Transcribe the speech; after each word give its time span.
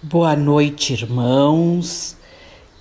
Boa 0.00 0.36
noite, 0.36 0.92
irmãos. 0.92 2.16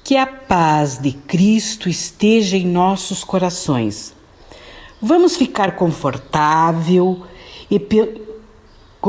Que 0.03 0.15
a 0.15 0.27
paz 0.27 0.99
de 0.99 1.13
Cristo 1.13 1.89
esteja 1.89 2.55
em 2.55 2.67
nossos 2.67 3.23
corações. 3.23 4.13
Vamos 5.01 5.35
ficar 5.35 5.75
confortável 5.75 7.23
e 7.71 7.81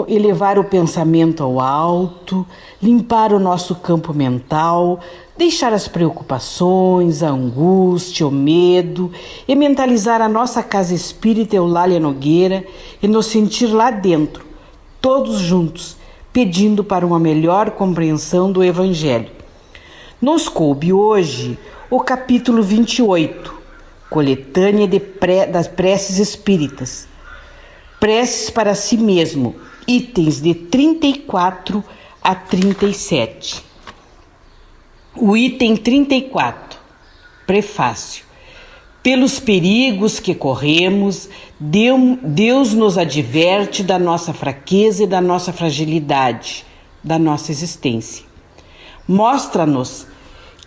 elevar 0.08 0.58
o 0.58 0.64
pensamento 0.64 1.42
ao 1.42 1.60
alto, 1.60 2.46
limpar 2.82 3.34
o 3.34 3.38
nosso 3.38 3.74
campo 3.74 4.14
mental, 4.14 5.00
deixar 5.36 5.74
as 5.74 5.86
preocupações, 5.86 7.22
a 7.22 7.28
angústia, 7.28 8.26
o 8.26 8.30
medo 8.30 9.12
e 9.46 9.54
mentalizar 9.54 10.22
a 10.22 10.28
nossa 10.30 10.62
casa 10.62 10.94
espírita 10.94 11.56
Eulália 11.56 12.00
Nogueira 12.00 12.64
e 13.02 13.06
nos 13.06 13.26
sentir 13.26 13.66
lá 13.66 13.90
dentro, 13.90 14.46
todos 14.98 15.40
juntos 15.40 15.98
pedindo 16.38 16.84
para 16.84 17.04
uma 17.04 17.18
melhor 17.18 17.72
compreensão 17.72 18.52
do 18.52 18.62
Evangelho. 18.62 19.28
Nos 20.22 20.48
coube 20.48 20.92
hoje 20.92 21.58
o 21.90 21.98
capítulo 21.98 22.62
28, 22.62 23.52
coletânea 24.08 24.86
pré, 25.00 25.46
das 25.46 25.66
preces 25.66 26.18
espíritas. 26.18 27.08
Preces 27.98 28.50
para 28.50 28.76
si 28.76 28.96
mesmo, 28.96 29.56
itens 29.84 30.40
de 30.40 30.54
34 30.54 31.82
a 32.22 32.36
37. 32.36 33.64
O 35.16 35.36
item 35.36 35.76
34, 35.76 36.78
prefácio. 37.48 38.24
Pelos 39.02 39.38
perigos 39.38 40.18
que 40.18 40.34
corremos, 40.34 41.28
Deus 41.60 42.74
nos 42.74 42.98
adverte 42.98 43.82
da 43.82 43.98
nossa 43.98 44.34
fraqueza 44.34 45.04
e 45.04 45.06
da 45.06 45.20
nossa 45.20 45.52
fragilidade, 45.52 46.64
da 47.02 47.16
nossa 47.18 47.52
existência. 47.52 48.24
Mostra-nos 49.06 50.06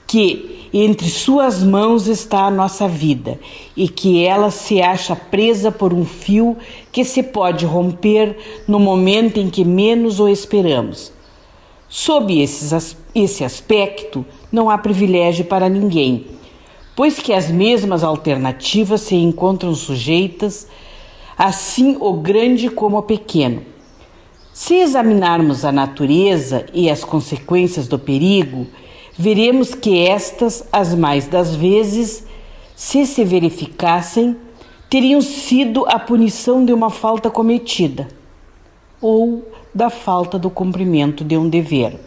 que 0.07 0.69
entre 0.73 1.09
Suas 1.09 1.61
mãos 1.61 2.07
está 2.07 2.45
a 2.45 2.51
nossa 2.51 2.87
vida 2.87 3.37
e 3.75 3.89
que 3.89 4.23
ela 4.23 4.49
se 4.49 4.81
acha 4.81 5.13
presa 5.13 5.69
por 5.69 5.93
um 5.93 6.05
fio 6.05 6.57
que 6.89 7.03
se 7.03 7.21
pode 7.21 7.65
romper 7.65 8.63
no 8.65 8.79
momento 8.79 9.41
em 9.41 9.49
que 9.49 9.65
menos 9.65 10.21
o 10.21 10.29
esperamos. 10.29 11.11
Sob 11.89 12.41
esse 13.13 13.43
aspecto, 13.43 14.25
não 14.49 14.69
há 14.69 14.77
privilégio 14.77 15.43
para 15.43 15.67
ninguém 15.67 16.25
pois 17.01 17.17
que 17.17 17.33
as 17.33 17.49
mesmas 17.49 18.03
alternativas 18.03 19.01
se 19.01 19.15
encontram 19.15 19.73
sujeitas, 19.73 20.67
assim 21.35 21.97
o 21.99 22.13
grande 22.13 22.69
como 22.69 22.95
o 22.95 23.01
pequeno. 23.01 23.63
Se 24.53 24.75
examinarmos 24.75 25.65
a 25.65 25.71
natureza 25.71 26.63
e 26.71 26.91
as 26.91 27.03
consequências 27.03 27.87
do 27.87 27.97
perigo, 27.97 28.67
veremos 29.17 29.73
que 29.73 29.97
estas, 29.97 30.63
as 30.71 30.93
mais 30.93 31.25
das 31.25 31.55
vezes, 31.55 32.23
se 32.75 33.07
se 33.07 33.25
verificassem, 33.25 34.37
teriam 34.87 35.23
sido 35.23 35.87
a 35.87 35.97
punição 35.97 36.63
de 36.63 36.71
uma 36.71 36.91
falta 36.91 37.31
cometida 37.31 38.09
ou 39.01 39.51
da 39.73 39.89
falta 39.89 40.37
do 40.37 40.51
cumprimento 40.51 41.23
de 41.23 41.35
um 41.35 41.49
dever. 41.49 41.99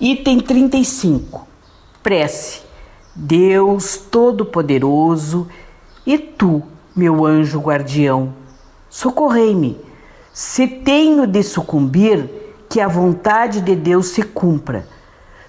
Item 0.00 0.38
35. 0.38 1.44
Prece. 2.04 2.69
Deus 3.14 3.96
Todo-Poderoso, 3.96 5.48
e 6.06 6.16
tu, 6.16 6.62
meu 6.94 7.26
anjo 7.26 7.60
guardião, 7.60 8.32
socorrei-me. 8.88 9.80
Se 10.32 10.66
tenho 10.66 11.26
de 11.26 11.42
sucumbir, 11.42 12.28
que 12.68 12.80
a 12.80 12.86
vontade 12.86 13.60
de 13.60 13.74
Deus 13.74 14.08
se 14.08 14.22
cumpra. 14.22 14.86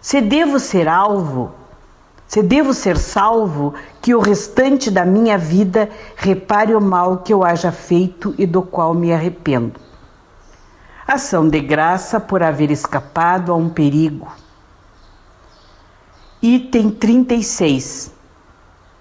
Se 0.01 0.19
devo 0.19 0.59
ser 0.59 0.87
alvo, 0.87 1.51
se 2.27 2.41
devo 2.41 2.73
ser 2.73 2.97
salvo, 2.97 3.75
que 4.01 4.15
o 4.15 4.19
restante 4.19 4.89
da 4.89 5.05
minha 5.05 5.37
vida 5.37 5.87
repare 6.15 6.73
o 6.73 6.81
mal 6.81 7.17
que 7.17 7.31
eu 7.31 7.43
haja 7.43 7.71
feito 7.71 8.33
e 8.39 8.47
do 8.47 8.63
qual 8.63 8.95
me 8.95 9.13
arrependo. 9.13 9.79
Ação 11.07 11.47
de 11.47 11.59
graça 11.59 12.19
por 12.19 12.41
haver 12.41 12.71
escapado 12.71 13.51
a 13.51 13.55
um 13.55 13.69
perigo 13.69 14.27
Item 16.43 16.89
36. 16.89 18.11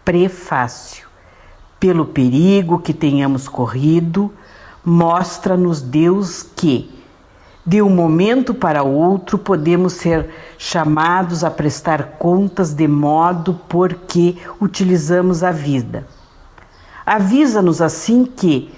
Prefácio. 0.04 1.08
Pelo 1.78 2.04
perigo 2.04 2.80
que 2.80 2.92
tenhamos 2.92 3.48
corrido, 3.48 4.30
mostra-nos 4.84 5.80
Deus 5.80 6.42
que, 6.42 6.90
de 7.64 7.80
um 7.80 7.88
momento 7.88 8.52
para 8.52 8.82
outro, 8.82 9.38
podemos 9.38 9.94
ser 9.94 10.28
chamados 10.58 11.42
a 11.42 11.50
prestar 11.50 12.18
contas 12.18 12.74
de 12.74 12.86
modo 12.86 13.54
por 13.66 13.94
que 13.94 14.36
utilizamos 14.60 15.42
a 15.42 15.50
vida. 15.50 16.06
Avisa-nos 17.06 17.80
assim 17.80 18.26
que 18.26 18.70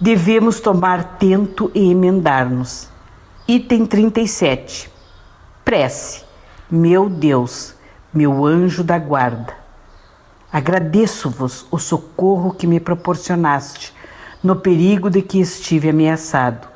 devemos 0.00 0.58
tomar 0.58 1.18
tento 1.18 1.70
e 1.72 1.88
emendar-nos. 1.88 2.88
Item 3.46 3.86
37. 3.86 4.90
Prece. 5.64 6.27
Meu 6.70 7.08
Deus, 7.08 7.74
meu 8.12 8.44
anjo 8.44 8.84
da 8.84 8.98
guarda, 8.98 9.54
agradeço-vos 10.52 11.66
o 11.70 11.78
socorro 11.78 12.52
que 12.52 12.66
me 12.66 12.78
proporcionaste 12.78 13.94
no 14.44 14.54
perigo 14.54 15.08
de 15.08 15.22
que 15.22 15.40
estive 15.40 15.88
ameaçado. 15.88 16.68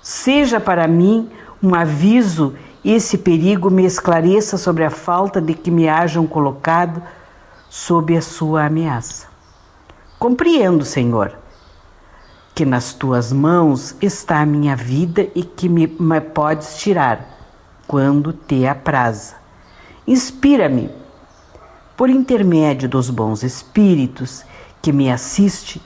Seja 0.00 0.58
para 0.58 0.88
mim 0.88 1.30
um 1.62 1.74
aviso 1.74 2.54
esse 2.82 3.18
perigo 3.18 3.70
me 3.70 3.84
esclareça 3.84 4.56
sobre 4.56 4.84
a 4.84 4.90
falta 4.90 5.38
de 5.38 5.52
que 5.52 5.70
me 5.70 5.86
hajam 5.86 6.26
colocado 6.26 7.02
sob 7.68 8.16
a 8.16 8.22
sua 8.22 8.64
ameaça. 8.64 9.26
Compreendo, 10.18 10.82
Senhor, 10.82 11.36
que 12.54 12.64
nas 12.64 12.94
tuas 12.94 13.34
mãos 13.34 13.94
está 14.00 14.40
a 14.40 14.46
minha 14.46 14.74
vida 14.74 15.28
e 15.34 15.42
que 15.42 15.68
me, 15.68 15.86
me 15.86 16.22
podes 16.22 16.78
tirar 16.78 17.35
quando 17.86 18.32
te 18.32 18.66
apraza. 18.66 19.36
Inspira-me, 20.06 20.90
por 21.96 22.10
intermédio 22.10 22.88
dos 22.88 23.10
bons 23.10 23.42
espíritos 23.42 24.44
que 24.82 24.92
me 24.92 25.10
assiste, 25.10 25.80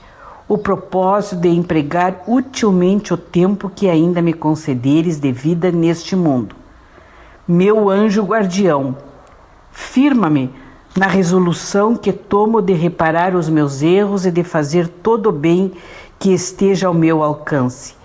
o 0.47 0.57
propósito 0.57 1.41
de 1.41 1.49
empregar 1.49 2.23
utilmente 2.27 3.13
o 3.13 3.17
tempo 3.17 3.71
que 3.73 3.89
ainda 3.89 4.21
me 4.21 4.33
concederes 4.33 5.19
de 5.19 5.31
vida 5.31 5.71
neste 5.71 6.15
mundo. 6.15 6.55
Meu 7.47 7.89
anjo 7.89 8.23
guardião, 8.23 8.97
firma-me 9.71 10.53
na 10.97 11.07
resolução 11.07 11.95
que 11.95 12.11
tomo 12.11 12.61
de 12.61 12.73
reparar 12.73 13.33
os 13.33 13.47
meus 13.47 13.81
erros 13.81 14.25
e 14.25 14.31
de 14.31 14.43
fazer 14.43 14.87
todo 14.89 15.29
o 15.29 15.31
bem 15.31 15.71
que 16.19 16.33
esteja 16.33 16.87
ao 16.87 16.93
meu 16.93 17.23
alcance, 17.23 17.95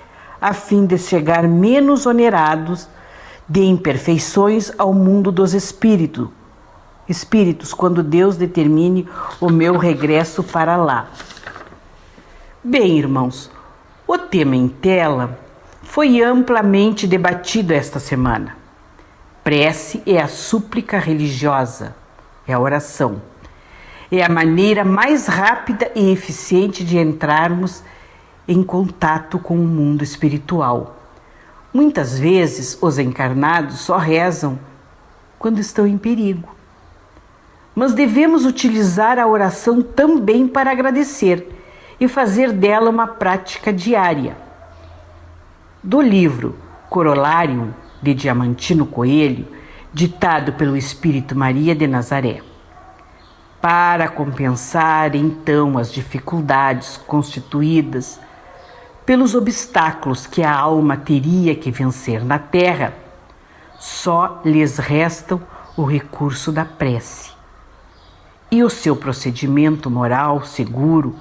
a 0.41 0.53
fim 0.53 0.87
de 0.87 0.97
chegar 0.97 1.49
menos 1.49 2.07
onerados 2.07 2.89
de 3.49 3.63
imperfeições 3.63 4.73
ao 4.77 4.93
mundo 4.93 5.31
dos 5.31 5.55
espíritos, 5.55 6.29
espíritos, 7.09 7.73
quando 7.73 8.03
Deus 8.03 8.37
determine 8.37 9.09
o 9.41 9.49
meu 9.49 9.77
regresso 9.77 10.43
para 10.43 10.77
lá. 10.77 11.09
Bem, 12.63 12.99
irmãos, 12.99 13.51
o 14.07 14.19
tema 14.19 14.57
em 14.57 14.67
tela 14.67 15.39
foi 15.83 16.21
amplamente 16.21 17.07
debatido 17.07 17.73
esta 17.73 18.01
semana. 18.01 18.57
Prece 19.45 20.03
é 20.05 20.21
a 20.21 20.27
súplica 20.27 20.99
religiosa, 20.99 21.95
é 22.49 22.53
a 22.53 22.59
oração. 22.59 23.23
É 24.11 24.25
a 24.25 24.29
maneira 24.29 24.85
mais 24.85 25.29
rápida 25.29 25.91
e 25.95 26.11
eficiente 26.11 26.85
de 26.85 26.99
entrarmos 26.99 27.83
em 28.49 28.63
contato 28.63 29.39
com 29.39 29.55
o 29.55 29.67
mundo 29.67 30.03
espiritual 30.03 30.96
Muitas 31.77 32.19
vezes 32.19 32.79
os 32.81 32.99
encarnados 32.99 33.81
só 33.81 33.99
rezam 33.99 34.59
quando 35.39 35.59
estão 35.59 35.87
em 35.87 35.99
perigo. 35.99 36.49
Mas 37.75 37.93
devemos 37.93 38.47
utilizar 38.47 39.19
a 39.19 39.27
oração 39.27 39.83
também 39.83 40.49
para 40.49 40.71
agradecer 40.71 41.47
e 42.01 42.09
fazer 42.09 42.51
dela 42.51 42.89
uma 42.89 43.07
prática 43.07 43.75
diária. 43.75 44.39
Do 45.83 46.01
livro 46.01 46.57
Corolário 46.89 47.75
de 48.01 48.15
Diamantino 48.15 48.87
Coelho, 48.87 49.47
ditado 49.93 50.55
pelo 50.55 50.79
Espírito 50.79 51.37
Maria 51.37 51.75
de 51.75 51.87
Nazaré. 51.87 52.41
Para 53.61 54.09
compensar 54.09 55.15
então 55.15 55.77
as 55.77 55.93
dificuldades 55.93 56.97
constituídas 56.97 58.19
pelos 59.07 59.37
obstáculos 59.37 60.27
que 60.27 60.43
a 60.43 60.53
alma 60.53 60.97
teria 60.97 61.55
que 61.55 61.71
vencer 61.71 62.25
na 62.25 62.41
terra, 62.41 62.93
só 63.79 64.41
lhes 64.45 64.79
restam 64.79 65.41
o 65.77 65.85
recurso 65.85 66.51
da 66.51 66.65
prece. 66.65 67.31
E 68.51 68.65
o 68.65 68.69
seu 68.69 68.97
procedimento 68.97 69.89
moral 69.89 70.45
seguro, 70.45 71.15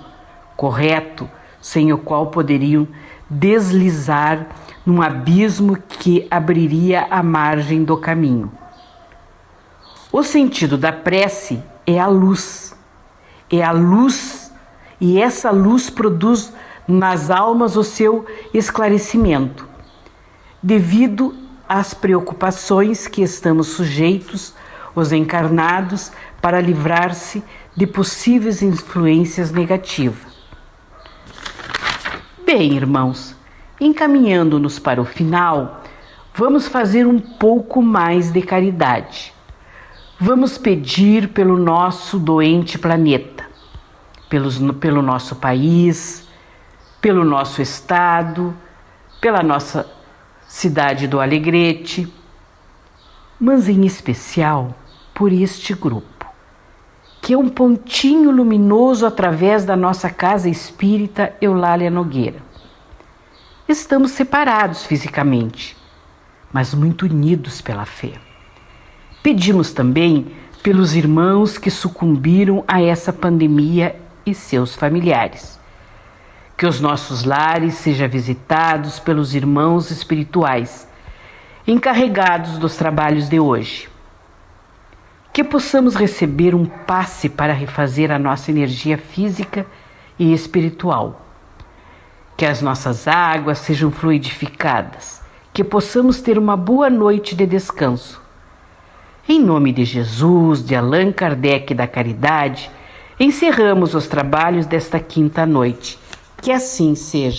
correto, 0.58 1.30
sem 1.62 1.94
o 1.94 1.98
qual 1.98 2.28
poderiam 2.28 2.88
deslizar 3.30 4.48
num 4.86 5.02
abismo 5.02 5.78
que 5.78 6.28
abriria 6.30 7.08
a 7.10 7.22
margem 7.22 7.84
do 7.84 7.98
caminho. 7.98 8.52
O 10.12 10.24
sentido 10.24 10.78
da 10.78 10.92
prece 10.92 11.62
é 11.86 12.00
a 12.00 12.08
luz. 12.08 12.76
É 13.52 13.64
a 13.64 13.72
luz, 13.72 14.52
e 15.00 15.20
essa 15.20 15.52
luz 15.52 15.90
produz 15.90 16.52
nas 16.88 17.30
almas 17.32 17.76
o 17.76 17.84
seu 17.84 18.26
esclarecimento, 18.54 19.68
devido 20.62 21.36
às 21.68 21.94
preocupações 21.94 23.08
que 23.08 23.22
estamos 23.22 23.68
sujeitos, 23.68 24.54
os 24.96 25.12
encarnados, 25.12 26.12
para 26.42 26.62
livrar-se 26.62 27.44
de 27.76 27.88
possíveis 27.88 28.62
influências 28.62 29.52
negativas. 29.52 30.36
Bem, 32.46 32.74
irmãos, 32.74 33.36
encaminhando-nos 33.82 34.78
para 34.78 35.02
o 35.02 35.06
final, 35.06 35.82
vamos 36.34 36.68
fazer 36.68 37.08
um 37.08 37.20
pouco 37.20 37.82
mais 37.82 38.32
de 38.32 38.42
caridade. 38.42 39.34
Vamos 40.20 40.58
pedir 40.58 41.30
pelo 41.30 41.58
nosso 41.58 42.18
doente 42.18 42.78
planeta, 42.78 43.46
pelos, 44.30 44.60
pelo 44.80 45.02
nosso 45.02 45.36
país, 45.36 46.25
pelo 47.06 47.24
nosso 47.24 47.62
estado, 47.62 48.52
pela 49.22 49.44
nossa 49.44 49.88
cidade 50.48 51.08
do 51.08 51.20
Alegrete, 51.22 52.12
mas 53.40 53.70
em 53.70 53.86
especial 53.86 54.74
por 55.14 55.32
este 55.32 55.76
grupo, 55.76 56.26
que 57.22 57.34
é 57.34 57.38
um 57.38 57.48
pontinho 57.48 58.32
luminoso 58.32 59.06
através 59.06 59.66
da 59.66 59.76
nossa 59.76 60.10
casa 60.10 60.50
espírita 60.50 61.36
Eulália 61.40 61.92
Nogueira. 61.92 62.40
Estamos 63.70 64.10
separados 64.10 64.84
fisicamente, 64.84 65.78
mas 66.52 66.74
muito 66.74 67.06
unidos 67.06 67.62
pela 67.62 67.86
fé. 67.86 68.14
Pedimos 69.22 69.74
também 69.74 70.32
pelos 70.64 70.96
irmãos 70.96 71.60
que 71.60 71.70
sucumbiram 71.70 72.64
a 72.68 72.82
essa 72.82 73.14
pandemia 73.14 73.96
e 74.26 74.34
seus 74.34 74.74
familiares. 74.74 75.64
Que 76.58 76.66
os 76.66 76.80
nossos 76.80 77.24
lares 77.24 77.76
sejam 77.76 78.08
visitados 78.08 79.00
pelos 79.00 79.36
irmãos 79.36 79.92
espirituais 79.92 80.88
encarregados 81.68 82.58
dos 82.58 82.76
trabalhos 82.76 83.28
de 83.28 83.40
hoje. 83.40 83.90
Que 85.34 85.44
possamos 85.44 85.96
receber 85.96 86.54
um 86.54 86.66
passe 86.66 87.28
para 87.28 87.54
refazer 87.54 88.12
a 88.12 88.20
nossa 88.20 88.52
energia 88.52 88.98
física 88.98 89.66
e 90.18 90.34
espiritual. 90.34 91.26
Que 92.38 92.46
as 92.46 92.62
nossas 92.62 93.08
águas 93.08 93.58
sejam 93.58 93.92
fluidificadas. 93.92 95.22
Que 95.54 95.64
possamos 95.64 96.22
ter 96.22 96.38
uma 96.38 96.56
boa 96.56 96.90
noite 96.90 97.36
de 97.36 97.46
descanso 97.46 98.26
em 99.28 99.42
nome 99.42 99.74
de 99.74 99.84
Jesus, 99.86 100.64
de 100.64 100.76
Allan 100.76 101.12
Kardec 101.12 101.74
da 101.74 101.88
Caridade, 101.88 102.70
encerramos 103.20 103.96
os 103.96 104.08
trabalhos 104.08 104.68
desta 104.68 105.00
quinta 105.00 105.48
noite. 105.48 105.98
Que 106.42 106.52
assim 106.52 106.96
seja. 106.96 107.32